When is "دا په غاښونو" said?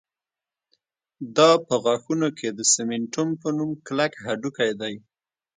1.37-2.27